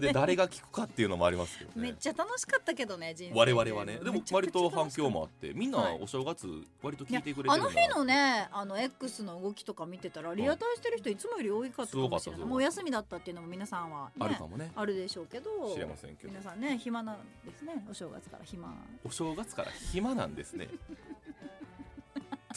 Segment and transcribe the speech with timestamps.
[0.00, 1.88] で誰が聞くかっていうのもありますけどね。
[1.88, 3.98] めっちゃ楽しかったけどね人生我々はね。
[3.98, 5.98] でも割と反響もあっってみんなはい。
[6.00, 6.46] お正月
[6.80, 12.44] 割と聞いてくれてあるんだなの日のねあの X の動きとか見てたらリアタイしてる人いつもより多いかったかもしれない。
[12.44, 14.70] もうお休みだったっていうのも皆さんは、ね、あるかもね。
[14.76, 16.30] あるでしょうけど知れませんけど。
[16.30, 17.84] 皆さんね暇なんですね。
[17.90, 18.72] お正月から暇。
[19.04, 20.68] お正月から暇なんですね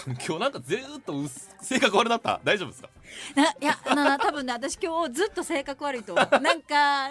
[0.05, 1.13] 今日なんかずーっと
[1.61, 2.39] 性格悪なった。
[2.43, 2.89] 大丈夫ですか？
[3.35, 6.25] ないやあのな多分ね私今日ずっと性格悪いと思う。
[6.41, 7.09] なんか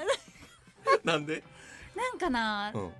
[1.05, 1.43] なんで、
[1.95, 2.93] なんかな、うん、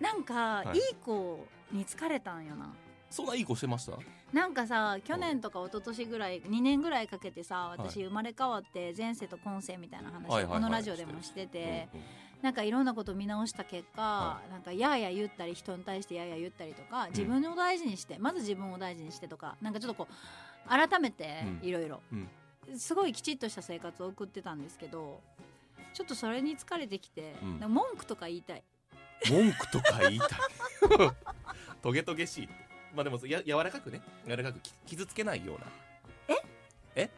[0.00, 0.78] なんか、はい。
[0.78, 2.72] い、い子に疲れたんよな。
[3.10, 3.92] そんないい子してました？
[4.32, 10.60] なんかさ去年とか一昨年ぐらい2年ぐらいかけてさ私生まれ変わって前世と今世みたいな話をはいはいはい。
[10.60, 12.06] このラジオでもしててうんうん
[12.44, 20.06] なんかいろんなこと見直した結果はなんかやや言ったり人に対してやや言ったりとか自分を大事にしてまず自分を大事にしてとかなんかちょっとこ
[20.66, 21.66] う改めてうん。
[21.66, 22.28] いろいろうん。
[22.78, 25.22] すごいきちっとした生活を送ってたんですけど
[25.94, 27.72] ちょっとそれに疲れてきてうん。
[27.72, 28.62] 文句とか言いたい。
[29.30, 30.28] 文句とか言いたい。
[31.80, 32.48] トゲトゲしい。
[32.94, 34.02] まあでもや柔らかくね。
[34.28, 35.58] 柔らかくき傷つけないよう
[36.34, 36.36] な。
[36.94, 37.08] え？
[37.08, 37.10] え？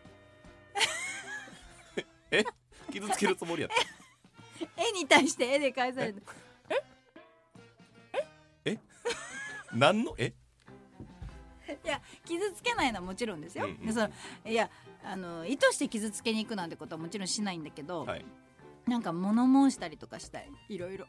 [2.31, 2.45] え？
[2.93, 3.95] 傷つけるつもりやった
[4.77, 6.22] 絵に対して絵で返されて
[9.74, 10.14] 何の？
[10.16, 10.32] え？
[11.84, 14.08] いや傷つけないのはもちろんですよ、うんうんでその
[14.44, 14.70] いや
[15.04, 18.24] あの意図して傷つけに行くなんてことはもちろんしないんだけど、はい。
[18.88, 20.50] なんか物申したりとかしたい。
[20.69, 21.06] いろいろ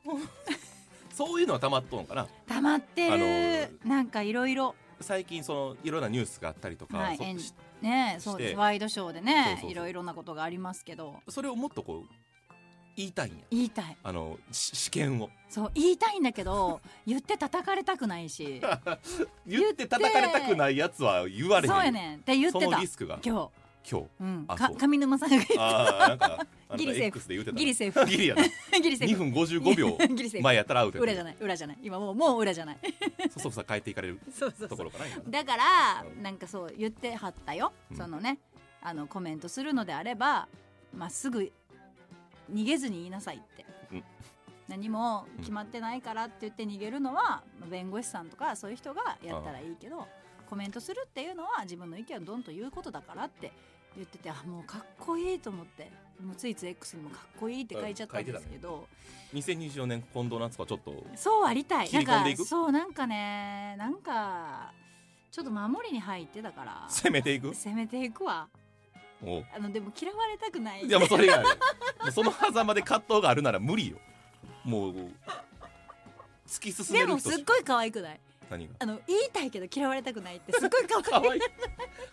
[1.14, 2.28] そういうのはたまっとんかな？
[2.48, 3.18] 溜まってる、あ
[3.86, 7.38] のなんかいろいろ最近そのいろんなニュースがあったりとか、そはい
[7.82, 11.16] ねそうワイドショーでねいろいろなことがありますけど。
[11.30, 12.27] それをもっとこう
[12.98, 13.38] 言いたいんや。
[13.52, 13.98] 言いたい。
[14.04, 15.30] あのし試験を。
[15.50, 18.60] そう言いたいんだけど 言って叩かれたくないし。
[19.46, 21.74] 言って叩かれたくないやつは言われへん。
[21.76, 22.18] そうやねん。
[22.18, 23.20] って言ってそのたリスクが。
[23.24, 23.50] 今
[23.90, 24.06] 今日。
[24.06, 27.06] 日、うん、か上沼さんが言ってああなんかギリセーフ。
[27.06, 28.06] X で言うてたギリセーフ。
[28.10, 28.44] ギリやな。
[28.82, 29.24] ギリセーフ。
[29.24, 29.98] 2分55秒
[30.42, 31.38] 前やったらアウト裏じゃない。
[31.40, 31.78] 裏じゃない。
[31.84, 32.78] 今もうもう裏じゃない。
[33.32, 34.20] そそくさ帰っていかれる
[34.68, 35.22] ところかな今。
[35.30, 36.24] だからうん。
[36.24, 37.98] なんかそう言ってはったよ、うん。
[37.98, 38.40] そのね
[38.82, 40.48] あのコメントするのであれば
[40.94, 41.52] まっすぐ
[42.52, 44.04] 逃げずに言いなさいって、うん。
[44.68, 50.06] 何も決まってないからって言って逃げるのはまあ弁護士さんとかそういう人がやったらいいけど
[50.50, 53.52] コメントするっていうのは自分の意見をどんと言うことだからって
[53.96, 55.90] 言っててあもうかっこいいと思って
[56.24, 58.88] もうついつい X にもかっこいいって書いちゃったんですけど、
[59.34, 61.92] 2024年近藤夏子はちょっとそうありたい。
[61.92, 64.74] なんかそうなんかねなんか
[65.32, 66.86] ちょっと守りに入ってたから。
[66.90, 67.54] 攻めていく？
[67.54, 68.48] 攻めていくわ
[69.56, 70.84] あのでも嫌われたくない。
[70.86, 71.44] いやもうそれがある。
[71.48, 71.54] も
[72.08, 73.98] うその狭間で葛藤があるなら無理よ。
[74.64, 74.94] もう
[76.48, 78.20] 突き進めでもる人しすっごい可愛くない？
[78.50, 78.74] 何が？
[78.80, 81.22] あの言いたいけど嫌われたくないってすっごい可愛い。
[81.22, 81.42] 可愛い。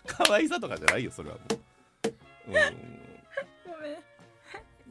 [0.07, 1.53] 可愛さとかじゃないよそれはもう。
[2.47, 2.53] うん。
[2.53, 3.89] ごめ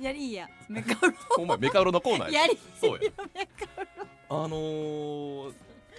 [0.01, 0.05] ん。
[0.05, 0.49] やりいや。
[0.69, 3.11] メカウお前メカウロのコーナーや りそうや。
[3.35, 5.55] メカウあのー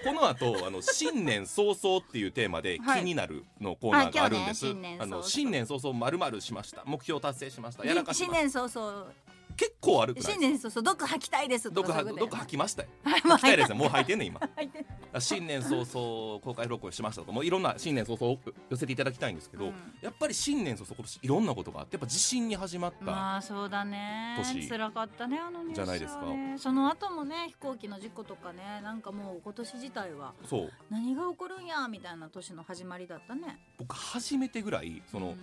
[0.06, 3.00] この後あの新年早々っていうテーマではい。
[3.02, 5.98] 気になるのコーナーがあるんです、あ今日ねあの新年早々。
[5.98, 6.84] まるまるしました。
[6.86, 7.86] 目標達成しました。
[7.86, 9.08] やらかし新年早々。
[9.58, 12.90] 結構ある新年早々毒吐きたいですと毒はかそういうこと毒吐きましたよ。
[13.04, 14.40] 吐きたいですねもう吐いてんねん今。
[14.56, 14.86] 吐いて
[15.20, 18.38] 新年早々公開録音しましたとかもういろんな新年早々
[18.70, 19.74] 寄せていただきたいんですけど、うん。
[20.02, 24.36] やっぱり新年早々今年いろんなことがあってやっぱ地震に始まった、まあそうだね。
[24.38, 24.68] 年。
[24.68, 26.26] 辛かったねあのニュースじゃないですか。
[26.58, 30.72] その後もね飛行機の事故とかねなんかもう今年自体はそう。
[30.90, 33.60] 何が起こるんやみたいな年の始まりだったね。
[33.78, 35.36] 僕初めてぐらいその、やっ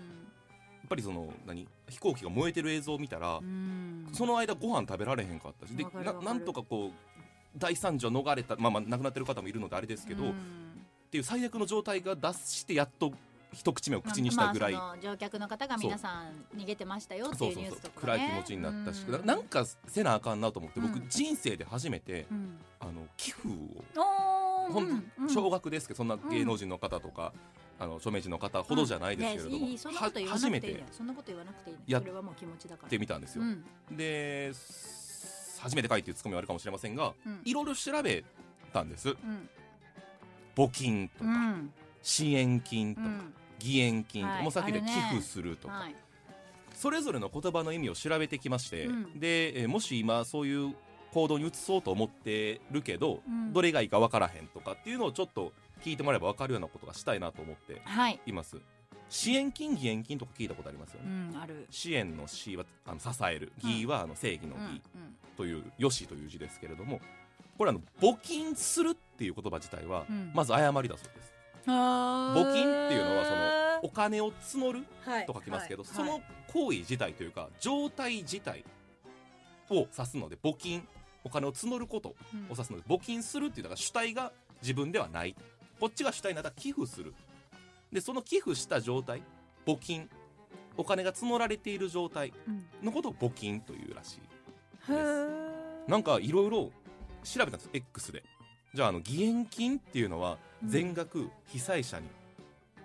[0.88, 1.66] ぱりその何？
[1.88, 4.08] 飛行機が燃えてる映像を見たら、うん。
[4.12, 7.11] その間ご飯食べられへんかったしでななんとかこう
[7.56, 10.34] 大惨事を逃れたまあまあ亡くなってる方もいるのであれですけど、っうん。
[11.10, 13.12] ていう最悪の状態が脱してやっと
[13.52, 21.08] 一口目を口にしたぐらい、まあ乗客の方が皆さん逃げてましたよっていうニュースとか、ね、暗い気持ちになったし、うななんかせなあかんなと思って僕、うん。
[21.08, 22.58] 人生で初めてうん。
[22.80, 27.32] あの寄付をほん少額ですけどそんな芸能人の方とか、
[27.78, 29.76] あの著名人の方ほどじゃないですけれども、ね
[30.26, 32.86] 初めてそんなこと言わなくていいんだやよそれはもう気持ちだから。
[32.86, 33.64] ってみたんですよ、うん。
[33.96, 34.52] で
[35.62, 37.40] 初めて書いていうツッコミはあるかもしれませんがうん。
[37.44, 38.24] いろいろ調べ
[38.72, 39.10] たんです。
[39.10, 39.48] うん。
[40.56, 41.72] 募金とか、うん。
[42.02, 43.34] 支援金とか、うん。
[43.60, 44.42] 義援金とか、はい。
[44.42, 45.94] もうさっきで寄付するとか、はい。
[46.74, 49.18] それぞれの言葉の意味を調べてきまして、うん。
[49.20, 50.74] で、えーもし今そういう
[51.12, 53.52] 行動に移そうと思ってるけど、うん。
[53.52, 55.52] どれがいいか分からへんとかっていうのをちょっと
[55.84, 58.56] 聞いてもらえば分かるようなことがしたいなと思ってはいいます。
[59.08, 61.66] 支援金義援金とか聞いたことありますようね、んある。
[61.70, 63.52] 支援の支はあの支える。
[63.62, 64.80] 義はあの正義のうん義
[65.36, 67.00] という「よし」という字ですけれども
[67.58, 70.30] これあの募金するっていう言葉自体はうん。
[70.34, 71.32] まず誤りだそうです、
[71.66, 75.26] 募募金っていうのはそのお金を募るはい。
[75.26, 75.92] と書きますけど、はい。
[75.94, 76.20] その
[76.52, 78.64] 行為自体というか状態自体
[79.70, 80.86] を指すので募金
[81.24, 82.42] お金を募ることをうん。
[82.50, 85.34] 指すので募金するっていうのが主体が自分ではない。
[85.80, 87.14] こっちが主体なら寄付する。
[87.92, 89.22] でその寄付した状態
[89.66, 90.08] 募金
[90.76, 92.66] お金が募られている状態うん。
[92.82, 94.20] のことを募金というらしい
[94.88, 96.70] なんかいろいろ
[97.22, 98.22] 調べたんです X で。
[98.74, 100.68] じゃああの義援金っていうのはうん。
[100.68, 102.06] 全額被災者に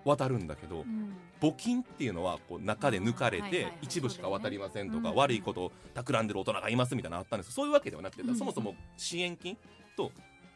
[0.03, 1.13] 渡るんだけど、うん。
[1.39, 7.51] 募金っていうのはこう中で抜かれて一部しか渡りませんとか、悪いことを企んでる大人がいますみたいなのあったんです。
[7.51, 9.57] そういうわけではなくて、うんそもそも支援金
[9.95, 10.11] と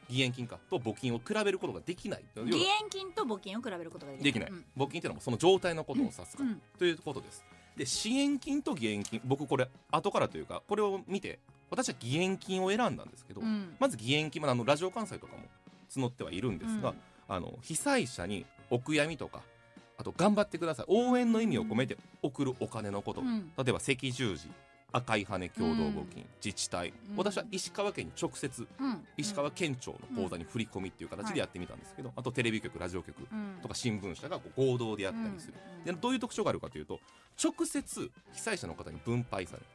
[0.09, 2.23] 義援金かと募金を比べることができない。
[2.35, 4.33] 義援金と募金を比べることができない。
[4.33, 6.61] できない、募金っていうのはその状態のことを指すから、うん。
[6.79, 7.45] ということです
[7.75, 11.39] で支援金と義援金僕これ後からというかこれを見て
[11.71, 13.75] 私は義援金を選んだんですけど、うん。
[13.79, 15.43] まず義援金、まあ、あのラジオ関西とかも
[15.89, 16.95] 募ってはいるんですが、うん。
[17.29, 19.41] あの被災者にお悔やみとか
[19.97, 23.51] あと頑張ってください応援の意味を込めて送るお金のこと、うん。
[23.57, 24.49] 例えば赤十字
[24.91, 27.17] 赤い羽共同募金、自治体、うん。
[27.17, 29.07] 私は石川県に直接うん。
[29.17, 33.59] 石川県庁の口座に振り込みっていう形でやってみたんですけど、あとテレビ局ラジオ局うん。
[33.61, 35.53] とか新聞社がこう合同でやったりする、
[35.85, 36.99] でどういう特徴があるかというと
[37.41, 39.65] 直接被災者の方に分配される。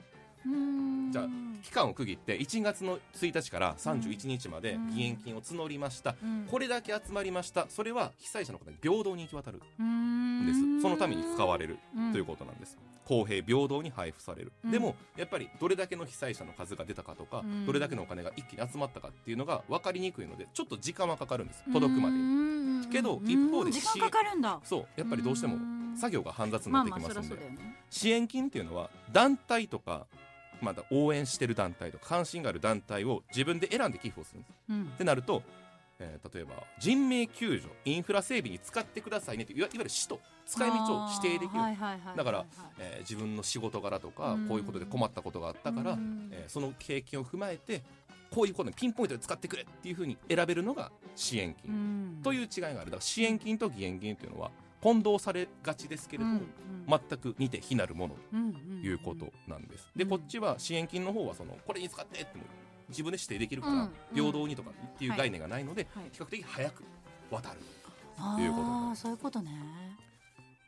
[0.47, 1.13] うん。
[1.13, 1.29] じゃあ
[1.63, 4.87] 期間を区切って1月の1日から31日までうん。
[4.91, 6.47] 義援金を募りました、うん。
[6.51, 7.67] これだけ集まりました。
[7.69, 10.83] それは被災者の方に平等に行き渡るうんんです。
[10.83, 12.13] そのために使われるうん。
[12.13, 12.77] ということなんです
[13.07, 14.71] 公平平等に配布される、うん。
[14.71, 17.67] でもやっぱりどれだけの被災者の数が出たかとか、うん。
[17.67, 22.81] どれだけのお金が一気に集まったかっていうのが分かりにくいのでちょっと時間はかかるんです届くまでに。
[22.81, 24.61] にけど一方で時間かかるんだ。
[24.65, 25.97] そうやっぱりどうしてもん。
[25.97, 27.77] 作業が煩雑になってまあまあきますんで、そりゃそうだよね。
[27.91, 30.07] 支援金っていうのは団体とか
[30.61, 34.55] まだ応援してる団体とか関心がある団体を自分で選んで寄付をするんです。
[34.71, 34.83] うん。
[34.85, 35.43] ってなると、
[35.99, 41.61] えー例えば人命救助インフラ整備に使ってくださいねっていわいわゆる使途使い道を指定できる、
[42.17, 42.47] だからはい
[42.79, 44.49] えー自分の仕事柄とかうん。
[44.49, 46.29] こういうことで困ったことがあったから、うん。
[46.33, 47.83] えーその経験を踏まえて
[48.31, 51.75] こういうことにピンポイントで使ってくれっていうふうに選べるのが支援金、う
[52.21, 52.23] ん。
[52.23, 52.77] という違いがある。
[52.79, 54.51] だから支援金と義援金というのは
[54.83, 56.41] 混同されがちですけれども、
[56.87, 59.89] 全く似て非なるものうんということなんです。
[59.97, 62.45] でうんこっちは支援金の方はそのこれに使ってっても
[62.89, 66.05] 自分で指定できるから、うん平等にとかっていう概念がないので、はい。
[66.13, 66.85] 比較的早く
[67.31, 67.61] 渡る
[68.19, 69.51] あいうことあそういうことね。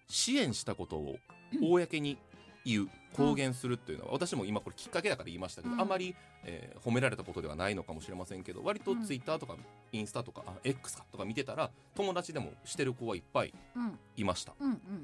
[0.09, 1.17] 支援したことを
[1.63, 2.19] 公に
[2.65, 5.81] 言う公言するっていうのは、私も今これきっかけだから言いましたけど、うん。
[5.81, 9.05] あまり、えー褒められたことではないのかもしれませんけど割とうん。
[9.05, 9.57] ツイッターとか
[9.93, 13.99] インスタとか、あ X かとか見てたら友達でもしてる子はいっぱいうん。
[14.17, 14.55] いました。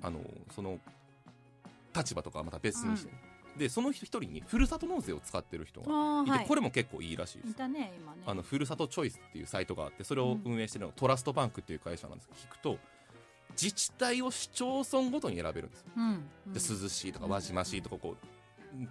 [0.02, 0.20] あの
[0.54, 0.78] その
[1.96, 3.18] 立場とかはまた別にしてね、
[3.56, 5.86] でその人一人にふるさと納税を使ってる人が
[6.22, 6.46] いて、はい。
[6.46, 7.50] これも結構いいらしいです。
[7.50, 8.22] いたね今ね。
[8.26, 12.78] あのふるさとチョイスっていうサイトがあってそれを運営してるのがトラストバンクっていう会社なんですけど聞くと
[13.52, 15.86] 自治体を市町村ごとに選べるんですよ。
[15.96, 16.04] うん
[16.48, 16.52] うん。
[16.52, 18.26] で涼しいとか輪島市とかこう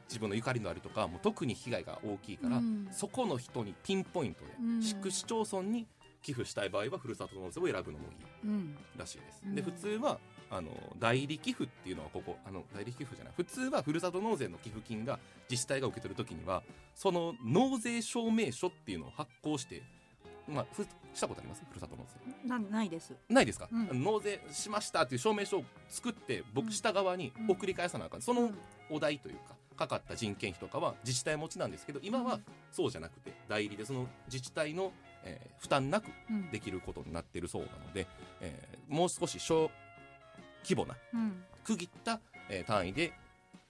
[0.07, 2.87] 自分のゆかりのあるとかもう特に被害が大きいから、うん。
[2.91, 4.81] そこの人にピンポイントで、うん。
[4.81, 5.87] 市区市町村に
[6.23, 8.77] 寄付したい場合はふるさと納税を選ぶのもいいうん。
[8.97, 9.43] らしいです。
[9.45, 9.55] うん。
[9.55, 10.17] で普通は
[10.49, 13.33] あの代理寄付っていうのはここあの代理寄付じゃない。
[13.35, 16.63] 普通はふるさと納税の寄付金が自治体が受け取るときには
[16.95, 19.83] その納税証明書っていうのを発行して、
[20.47, 20.83] まあ、ふ
[21.13, 21.63] したことあります？
[21.69, 22.05] ふるさと納
[22.43, 22.47] 税。
[22.47, 23.13] なないです。
[23.29, 24.03] ないですか、うん。
[24.03, 28.57] 納税しましたっていう証明書を作ってうん僕下側に送り返さなあかん、そのうん。
[28.89, 32.39] お題というかかかった人件費とかは自治体持ちなんですけど今は
[32.69, 34.91] そうじゃなくて代理でその自治体の、
[35.25, 36.51] えー負担なくうん。
[36.51, 38.05] できることになっているそうなので、
[38.41, 39.71] えーもう少し小
[40.63, 41.43] 規模なうん。
[41.63, 43.13] 区切った、えー単位で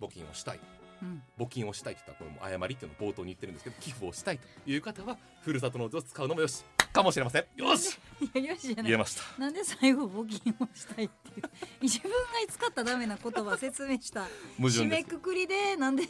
[0.02, 0.60] 募金をしたい。
[1.02, 1.22] うん。
[1.38, 6.64] 募金をしたいって言ったらこれも誤りっていうのを冒頭に言ってるんですけど寄付をしたいという方はふるさと納税を使うのもよし。
[6.94, 7.46] かもしれません。
[7.56, 7.98] よし
[8.36, 8.68] いやよし。
[8.68, 8.86] じゃない。
[8.86, 9.22] 言えました。
[9.40, 11.50] なんで最後募金をしたいっていう。
[11.82, 12.18] 自分が
[12.48, 14.28] 使ったダメな言葉説明した。
[14.60, 16.04] 締めくくりでなんで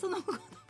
[0.00, 0.61] その言葉使う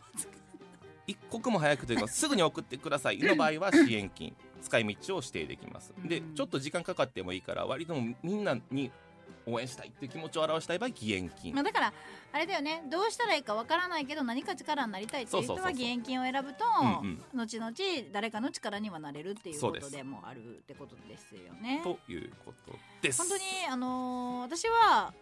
[1.07, 3.17] 一刻も早くというか すぐに送ってください。
[3.19, 5.93] の場合は支援金使い道を指定できます。
[6.03, 6.35] でうん。
[6.35, 8.91] ちょっと時間かかってもいいから割とみんなに
[9.45, 11.53] 応援したいっていう気持ちを表したい場合義援金。
[11.53, 11.93] まあだから
[12.31, 12.83] あれだよね。
[12.89, 16.63] どうしたらいいかわからないけど何か力になりたいっていう人は義援金を選ぶと
[17.33, 17.73] 後々
[18.11, 21.81] 誰かの力にはなれるっていうことでもあるってことですよね。
[21.83, 23.17] ということです。
[23.21, 25.13] 本当にあのー私は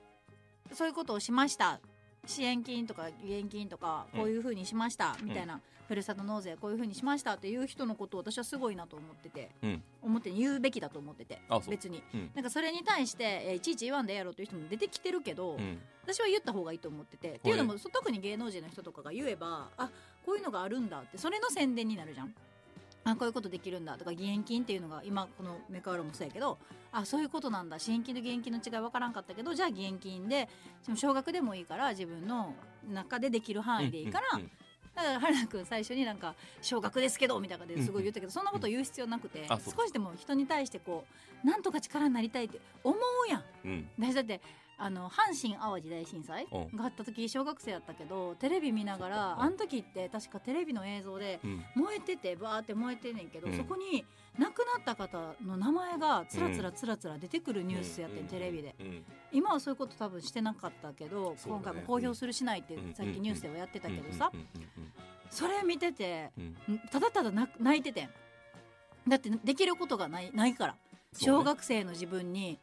[0.73, 1.81] そういうことをしました
[2.27, 9.83] 支援金とか義援金とかこういうふうにしました、みたいな、ふるさと納税こういうふうにしましたっていう人のことを私はすごいなと思ってて、うん。
[10.01, 12.31] 思って言うべきだと思ってて別に、うん。
[12.33, 15.79] なんかそれに対して、えーいちいち言わんでええやろっていう人も出てきてるけど、うん。
[16.03, 19.89] 私は言った方がいいと思っててっていうのもそ特に芸能人の人とかが言えばあ
[20.25, 22.33] こういうのがあるんだってそれの宣伝になるじゃん。
[23.03, 26.57] あこういうことできるんだとか義援金っていうのが今このメカウロもそうやけど
[26.91, 30.47] あそういうことなんだ支援金と義援金の違い分からんかったけどじゃあ義援金で
[30.85, 32.53] でも少額でもいいから自分の
[32.91, 34.39] 中でできる範囲でいいから、
[34.95, 41.05] だから春菜くん最初になんか「小学ですけど」みたいな感じですごい言ったけど、そんなこと言う必要なくて、少しでも人に対してこ
[41.43, 43.43] うなんとか力になりたいって思うやん。
[43.63, 43.89] うん。
[43.99, 44.41] 私だって
[44.83, 46.75] あの阪神・淡路大震災うん。
[46.75, 49.41] があった時小学生やったけどテレビ見ながらうん。
[49.43, 51.63] あの時って確かテレビの映像でうん。
[51.75, 53.57] 燃えててバーって燃えてんねんけど、うん。
[53.57, 54.03] そこに
[54.39, 64.31] 亡くなった方の名前がつらつらつらつら出てくるニュースやってん、うんテレビでうん今はそういうこと多分してなかったけど、ね今回も公表するしないってうんさっきニュースではやってたけどさ、
[65.29, 66.31] それ見てて
[66.91, 68.09] ただただ泣泣いててん
[69.07, 70.75] だってできることがないないから
[71.17, 72.59] 小学生の自分に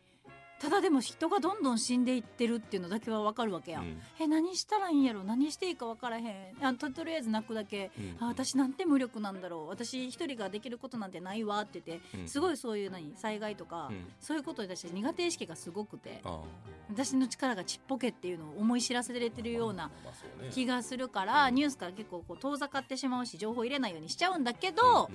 [0.61, 4.03] ただでも人がどんどん死んでいってるっていうのだけは分かるわけやん、うん。
[4.19, 5.23] え何したらいいんやろ？
[5.23, 6.65] 何していいか分からへん。
[6.65, 9.69] あととりあえず泣くだけ、うんあ私なんて無力なんだろう。
[9.69, 14.07] 私一人ができることなんてないわって言って、うんすごいそういう何災害とか、うん。
[14.21, 16.41] そういうことに対して苦手意識がすごくてあ
[16.91, 19.91] 私の力がちっぽけっていうのを思い知らせれてるような
[20.51, 21.55] 気がするから、うん。
[21.55, 25.09] ニュースから結構こう遠ざかってしまうし情報入れないようにしちゃうんだけど、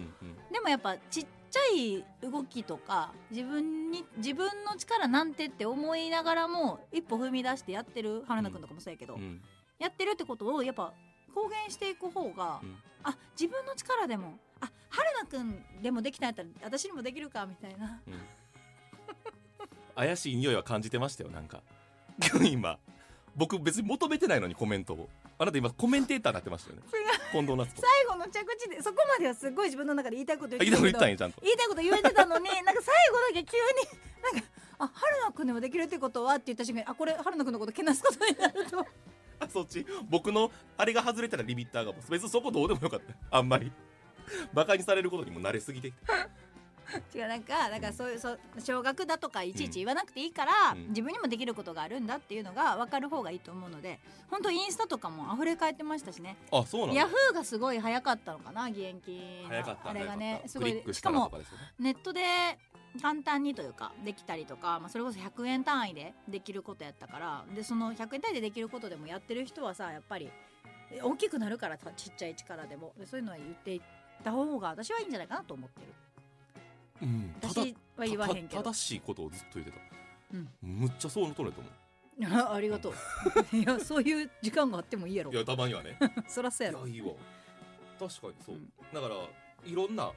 [0.51, 9.39] でもやっぱちっちゃい動きとか自分に自分の力なんてって思いながらも一歩踏み出してやってる春菜くんとかもそうやけど、うん。
[9.77, 10.93] やってるってことをやっぱ
[11.35, 12.75] 公言していく方が、うん。
[13.03, 18.01] あ自分の力でもあ春菜くんでもできたんやったら私にもできるかみたいな。
[18.07, 18.13] うん。
[19.95, 21.61] 怪しい匂いは感じてましたよなんか。
[22.43, 22.79] 今
[23.35, 25.09] 僕別に求めてないのにコメントを。
[25.37, 26.83] あなた今コメンテーターになってましたよね。
[27.31, 27.81] 近藤夏子。
[27.81, 34.47] 最後の着地でそこまではすごい自分の中で言いたいことあ言いたいこと言ってた言いたいこと言えてたのになんか最後だけ急になんか
[34.79, 38.85] 「あ春菜くんでもできるってことは?」って言った瞬間にあこれ春菜くんのことけなすことになると。
[39.39, 39.85] あそっち。
[40.09, 43.37] 僕のあれが外れたらリミッターが別にそこどうでもよかった。
[43.37, 43.71] あんまり。
[44.53, 45.91] バカにされることにも慣れすぎて
[47.15, 50.87] 違うなんかだからそういうそう小学だとかいちいち言わなくていいから、うん。
[50.89, 53.99] 自分にもできることがあるんだっていうのが分かる方がいいと思うので
[54.29, 56.37] 本当インスタとかも溢れ返ってましたしね。
[56.51, 57.01] あそうなんだ。
[57.01, 59.47] ヤフーがすごい早かったのかな義援金
[59.83, 61.31] あれがねすごいしかも
[61.79, 62.21] ネットで
[63.01, 70.29] 簡単にというかできたりとか、まあ、それこそ100円単位でできることやったからでその100円単位でできることでもやってる人はさやっぱり
[70.91, 72.93] え大きくなるからさちっちゃい力でも。
[72.97, 73.81] でそういうのは言っていっ
[74.23, 75.87] た方が私はいいんじゃないかなと思ってる
[77.03, 77.35] うん。
[77.41, 79.77] 私は言わへんけど正しいことをずっと言ってた、
[80.33, 81.69] うんむっちゃそうのとると思
[82.31, 82.93] あありがと
[83.53, 87.13] ういやそういう時間があってもいいやろいやたまにはねそらそうやろいやいいわ
[87.99, 89.15] 確かにそう、うんだから
[89.65, 90.11] いろんな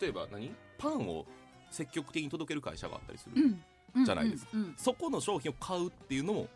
[0.00, 1.26] 例えば何パンを
[1.70, 6.48] 積極的に届ける会社があったりする、うんじゃないですかうんうんそこの商品を買うっていうのも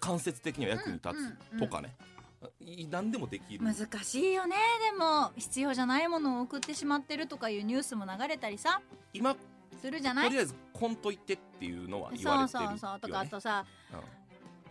[0.00, 1.08] 間接的には役に立
[1.54, 1.94] つとかね、
[2.90, 3.64] 何でもできる。
[3.64, 4.56] 難しいよね。
[4.92, 8.80] でも必要じゃないものを送ってしまってるとかいうニュースも流れたりさ。
[9.12, 9.36] 今
[9.80, 10.28] するじゃない？
[10.28, 14.00] とりあえずこんといてっていうのは言そうわれてるよ、ね、そうそうとかあとさうん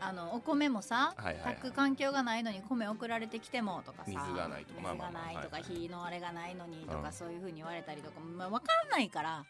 [0.02, 1.56] あのお米もさはいはいはい。
[1.56, 4.74] 炊く環境がないのに米送られてきてもとかさ水がないと。
[4.76, 7.04] か火のあれがないのにとうん。
[7.04, 9.46] かそういうふうに言われたりとか、まあ、分かんないから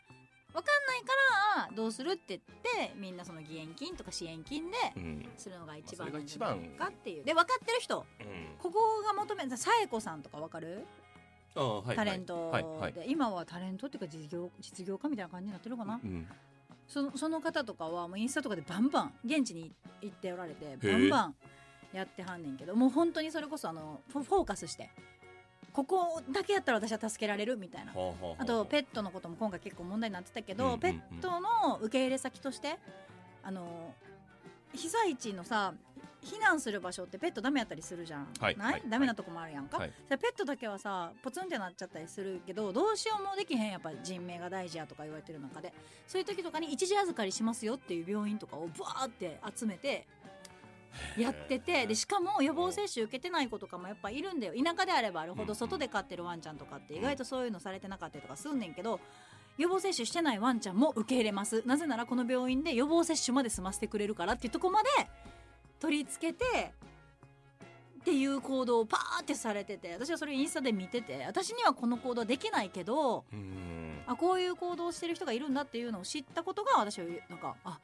[0.52, 2.42] 分かんないからどうするって言っ
[2.90, 5.30] てみんなその義援金とか支援金でうん。
[5.38, 6.78] するのが一番なんじゃない一番。
[6.78, 7.24] かっていう。
[7.24, 8.26] で分かってる人うん。
[8.58, 10.86] ここが求めたさえこさんとか分かる？
[11.56, 11.96] ああはいはい。
[11.96, 12.94] タレントはいはい。
[12.94, 16.00] で今はタレントっていうか実業実業家みたいな感じになってるのかな？
[16.04, 16.28] うん。
[16.88, 20.92] そのその方とかはもうインスタとかでバンバン現地に行っておられてえ。
[20.92, 21.36] バンバン
[21.94, 24.92] やってはんねんけどもう本当にそれこそあのフォフォーカスして
[25.74, 27.94] ここだけやったら私は助けられるみたいな。
[27.94, 32.78] はあとペットのことも今回結構問題になってたけど、ペットの受け入れ先として
[33.44, 33.94] あの
[34.74, 35.74] 被災地のさ
[36.22, 38.84] 避難する場所ってペットダメやったりするじゃん、ない、はいはい。
[38.90, 39.92] ダメなとこもあるやんか、はい。
[40.10, 45.74] ペットだけはさポツンってなっちゃったりするけどどうしようもできへんやっぱ人命が大事やとか言われてる中で
[46.08, 50.06] そういう時とかに一時預かりしますよっていう病院とかをブワーって集めて
[51.18, 54.54] やっててでしかも予防接種受けてない子とかもやっぱいるんだよ。
[54.54, 55.56] 田舎であればあるほどうん。
[55.56, 59.00] 外で飼ってるワンちゃんとかって意外とそういうのされてなかったりとかすんねんけど
[59.58, 61.64] 予防接種してないワンちゃんも受け入れます。
[61.66, 64.90] なぜならこの病院で予防接種まで済ませてくれるからっていうとこまで
[65.80, 66.74] 取り付けて
[68.00, 73.70] っていう行動をパーってされてて私はそれインスタで見てて私にはこの行動できないけどうん。
[74.10, 77.80] あこういう行動をしてる人がいるんだっていうのを知ったことが私はなんかあ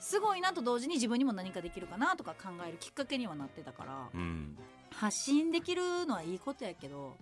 [0.00, 4.56] すごいなと同時に自分にも何かできるかなとか考えるきっかけにはなってたからうん
[4.94, 7.16] 発信できるのはいいことやけど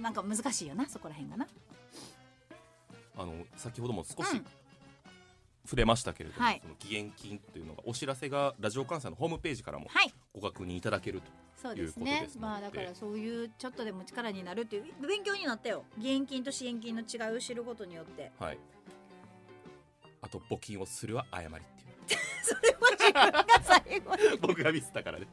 [0.00, 1.46] なんか難しいよなそこら辺がな。
[3.18, 4.44] あの先ほども少しうん。
[5.64, 6.60] 触れましたけれども、はい。
[6.62, 10.12] その義援金というのがお知らせがラジオ関西のホームページからもはい。
[10.32, 11.26] ご確認いただけると
[11.60, 12.12] そうですいうね。
[12.12, 15.84] ことですまあだからそういうちょっとでも力になるっていう勉強になったよ。
[15.98, 18.30] 義援金と支援金の違いを知ることによって。
[18.38, 18.58] はい。
[20.22, 21.64] あと募金をするは誤り
[22.46, 24.38] それは自分が最後に。
[24.40, 25.26] 僕がミスったからね。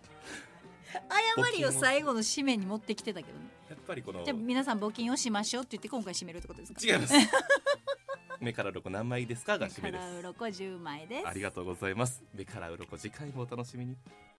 [1.37, 3.45] 誤りを最後の締めに持ってきてたけどね。
[3.69, 6.79] やっぱりこのじゃあ皆さん募金をしましょうって言って今回締めるってことですか？
[6.81, 7.13] 違います。
[8.39, 11.27] 目から鱗何枚ですかが締めでカラウすロコ10枚です。
[11.27, 12.23] ありがとうございます。
[12.33, 13.95] 目から鱗次回もお楽しみに